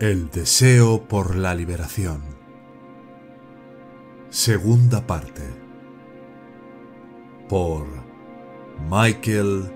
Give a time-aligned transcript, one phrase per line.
[0.00, 2.22] El deseo por la liberación.
[4.30, 5.42] Segunda parte.
[7.48, 7.84] Por
[8.88, 9.68] Michael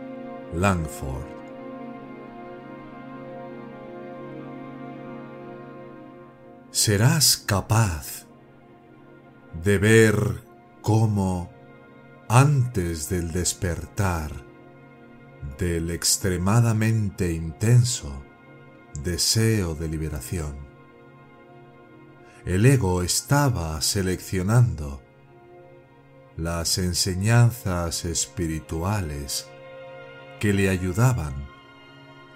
[0.54, 1.26] Langford.
[6.70, 8.29] Serás capaz
[9.60, 10.45] de ver
[10.82, 11.51] cómo
[12.29, 14.30] antes del despertar
[15.59, 18.23] del extremadamente intenso
[19.02, 20.57] deseo de liberación.
[22.45, 25.01] El ego estaba seleccionando
[26.37, 29.48] las enseñanzas espirituales
[30.40, 31.46] que le ayudaban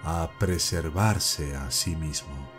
[0.03, 2.49] a preservarse a sí mismo.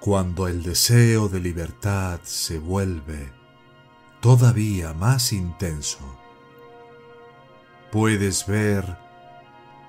[0.00, 3.32] Cuando el deseo de libertad se vuelve
[4.20, 6.18] todavía más intenso,
[7.90, 8.84] puedes ver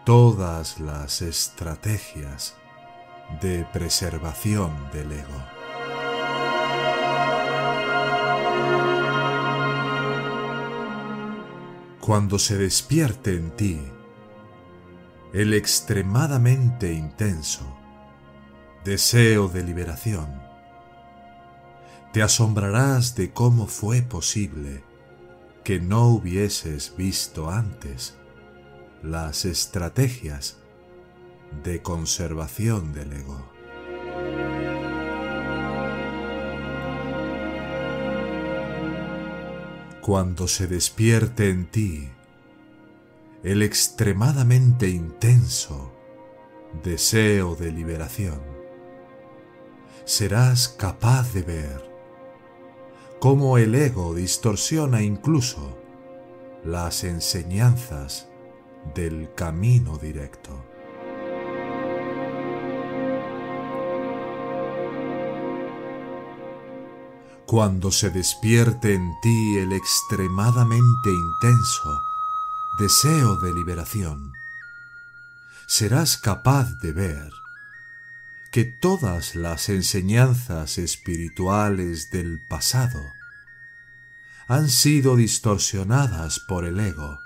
[0.05, 2.56] todas las estrategias
[3.41, 5.44] de preservación del ego.
[12.00, 13.80] Cuando se despierte en ti
[15.34, 17.78] el extremadamente intenso
[18.84, 20.41] deseo de liberación,
[22.13, 24.88] te asombrarás de cómo fue posible
[25.69, 28.16] que no hubieses visto antes
[29.03, 30.57] las estrategias
[31.63, 33.47] de conservación del ego.
[40.02, 42.09] Cuando se despierte en ti
[43.44, 45.94] el extremadamente intenso
[46.84, 48.41] deseo de liberación,
[50.03, 51.88] serás capaz de ver
[53.19, 55.78] cómo el ego distorsiona incluso
[56.63, 58.28] las enseñanzas
[58.96, 60.66] del camino directo.
[67.46, 71.90] Cuando se despierte en ti el extremadamente intenso
[72.79, 74.31] deseo de liberación,
[75.68, 77.38] serás capaz de ver
[78.51, 82.99] que todas las enseñanzas espirituales del pasado
[84.47, 87.19] han sido distorsionadas por el ego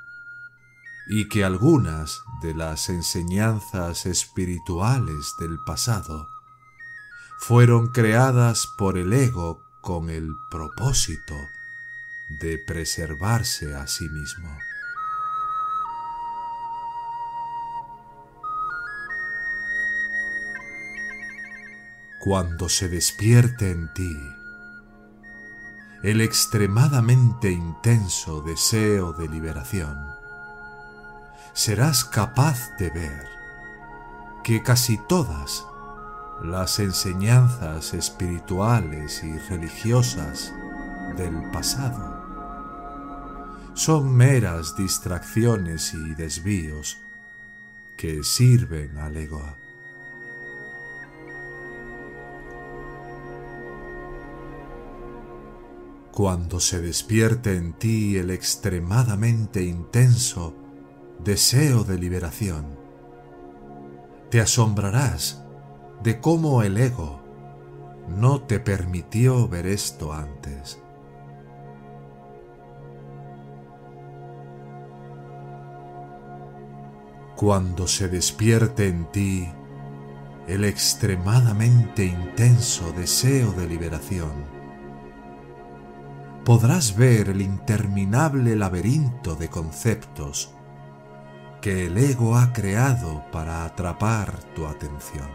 [1.07, 6.28] y que algunas de las enseñanzas espirituales del pasado
[7.40, 11.35] fueron creadas por el ego con el propósito
[12.29, 14.57] de preservarse a sí mismo.
[22.23, 24.17] Cuando se despierte en ti
[26.03, 29.97] el extremadamente intenso deseo de liberación,
[31.51, 33.28] serás capaz de ver
[34.41, 35.66] que casi todas
[36.41, 40.53] las enseñanzas espirituales y religiosas
[41.17, 42.23] del pasado
[43.73, 47.01] son meras distracciones y desvíos
[47.97, 49.62] que sirven al ego.
[56.13, 60.53] Cuando se despierte en ti el extremadamente intenso
[61.23, 62.78] deseo de liberación.
[64.29, 65.43] Te asombrarás
[66.03, 67.20] de cómo el ego
[68.08, 70.79] no te permitió ver esto antes.
[77.35, 79.49] Cuando se despierte en ti
[80.47, 84.63] el extremadamente intenso deseo de liberación,
[86.45, 90.53] podrás ver el interminable laberinto de conceptos
[91.61, 95.29] que el ego ha creado para atrapar tu atención.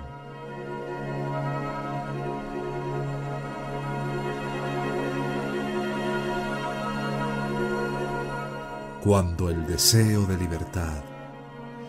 [9.03, 11.03] Cuando el deseo de libertad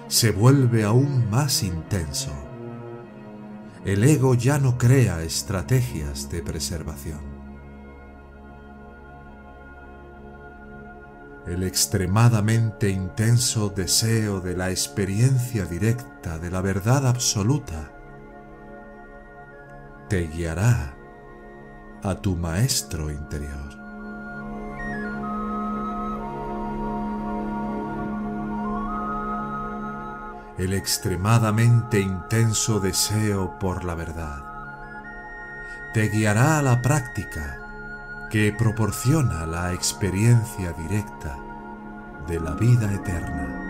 [0.07, 2.31] se vuelve aún más intenso,
[3.83, 7.38] el ego ya no crea estrategias de preservación.
[11.47, 17.91] El extremadamente intenso deseo de la experiencia directa de la verdad absoluta
[20.09, 20.95] te guiará
[22.03, 23.77] a tu maestro interior.
[30.57, 34.43] El extremadamente intenso deseo por la verdad
[35.93, 37.68] te guiará a la práctica
[38.29, 41.35] que proporciona la experiencia directa
[42.27, 43.65] de la vida eterna.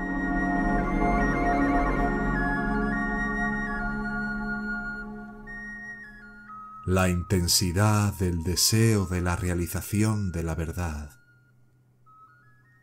[6.86, 11.12] La intensidad del deseo de la realización de la verdad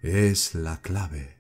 [0.00, 1.37] es la clave.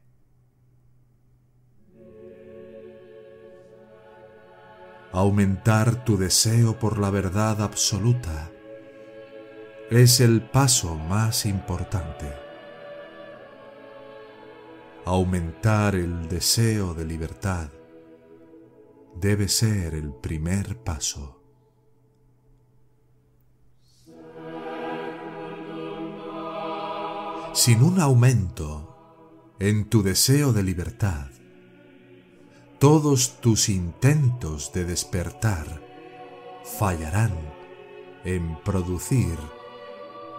[5.12, 8.50] Aumentar tu deseo por la verdad absoluta
[9.90, 12.32] es el paso más importante.
[15.04, 17.70] Aumentar el deseo de libertad
[19.14, 21.40] debe ser el primer paso.
[27.54, 31.28] Sin un aumento en tu deseo de libertad,
[32.80, 35.80] todos tus intentos de despertar
[36.64, 37.32] fallarán
[38.24, 39.38] en producir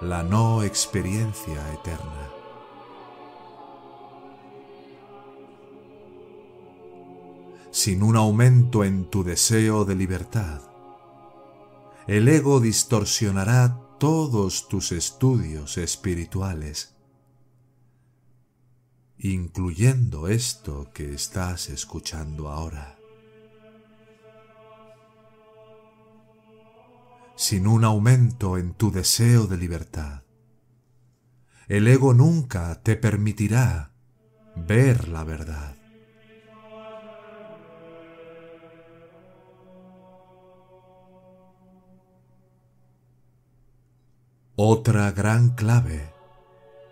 [0.02, 2.30] la no experiencia eterna.
[7.72, 10.62] Sin un aumento en tu deseo de libertad,
[12.06, 16.96] el ego distorsionará todos tus estudios espirituales,
[19.18, 22.97] incluyendo esto que estás escuchando ahora.
[27.38, 30.24] Sin un aumento en tu deseo de libertad.
[31.68, 33.92] El ego nunca te permitirá
[34.56, 35.76] ver la verdad.
[44.56, 46.12] Otra gran clave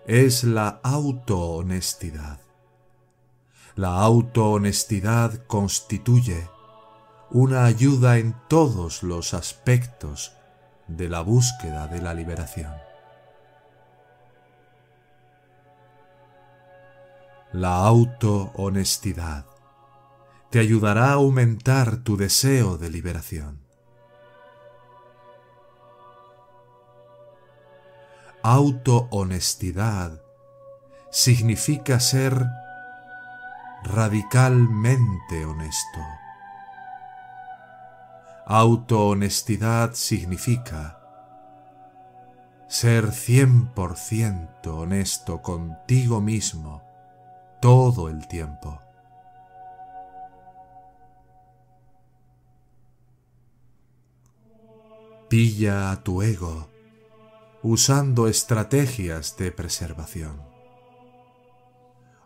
[0.05, 2.39] es la autohonestidad.
[3.75, 6.47] La autohonestidad constituye
[7.31, 10.33] una ayuda en todos los aspectos
[10.87, 12.73] de la búsqueda de la liberación.
[17.51, 19.45] La auto-honestidad
[20.49, 23.59] te ayudará a aumentar tu deseo de liberación.
[28.43, 30.21] Auto-honestidad
[31.09, 32.45] significa ser
[33.83, 36.24] radicalmente honesto
[38.47, 40.99] Autohonestidad significa
[42.67, 46.83] ser 100% honesto contigo mismo
[47.59, 48.79] todo el tiempo.
[55.27, 56.69] Pilla a tu ego
[57.63, 60.39] usando estrategias de preservación.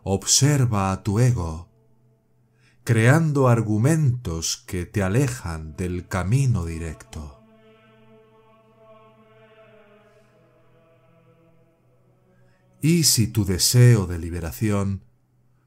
[0.02, 1.69] Observa a tu ego
[2.90, 7.40] creando argumentos que te alejan del camino directo.
[12.82, 15.04] ¿Y si tu deseo de liberación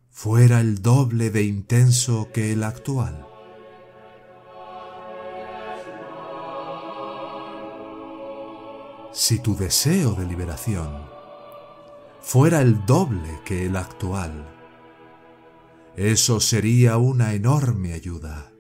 [0.09, 3.25] fuera el doble de intenso que el actual?
[9.13, 11.05] Si tu deseo de liberación
[12.19, 14.62] fuera el doble que el actual,
[15.95, 18.51] eso sería una enorme ayuda.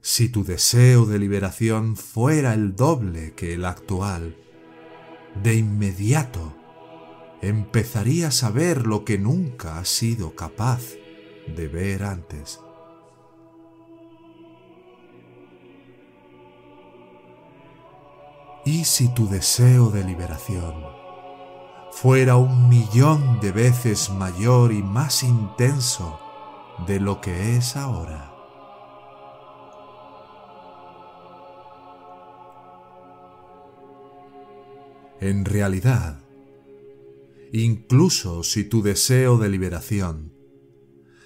[0.00, 4.36] Si tu deseo de liberación fuera el doble que el actual,
[5.42, 6.54] de inmediato
[7.42, 10.82] empezarías a ver lo que nunca has sido capaz
[11.54, 12.60] de ver antes.
[18.64, 20.95] ¿Y si tu deseo de liberación
[21.96, 26.20] fuera un millón de veces mayor y más intenso
[26.86, 28.34] de lo que es ahora.
[35.20, 36.20] En realidad,
[37.50, 40.34] incluso si tu deseo de liberación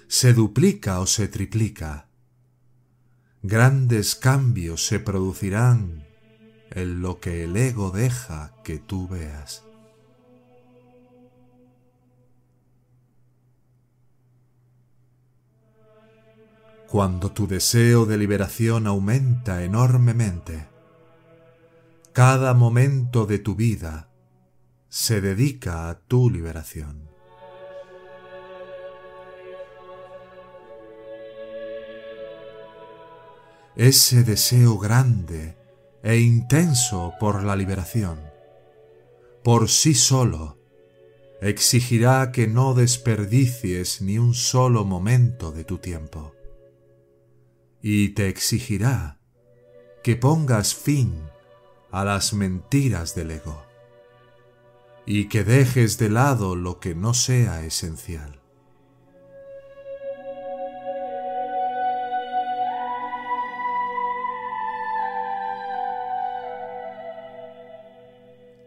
[0.07, 2.07] se duplica o se triplica,
[3.43, 6.07] grandes cambios se producirán
[6.69, 9.65] en lo que el ego deja que tú veas.
[16.91, 20.67] Cuando tu deseo de liberación aumenta enormemente,
[22.11, 24.09] cada momento de tu vida
[24.89, 27.09] se dedica a tu liberación.
[33.77, 35.55] Ese deseo grande
[36.03, 38.19] e intenso por la liberación,
[39.45, 40.57] por sí solo,
[41.39, 46.33] exigirá que no desperdicies ni un solo momento de tu tiempo.
[47.81, 49.19] Y te exigirá
[50.03, 51.13] que pongas fin
[51.91, 53.65] a las mentiras del ego
[55.05, 58.41] y que dejes de lado lo que no sea esencial.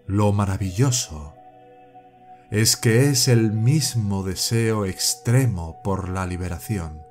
[0.07, 1.35] Lo maravilloso
[2.51, 7.04] es que es el mismo deseo extremo por la liberación,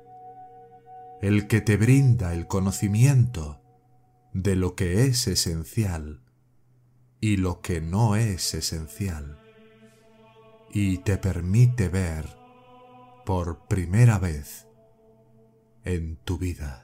[1.24, 3.62] el que te brinda el conocimiento
[4.34, 6.20] de lo que es esencial
[7.18, 9.40] y lo que no es esencial,
[10.70, 12.26] y te permite ver
[13.24, 14.66] por primera vez
[15.82, 16.83] en tu vida.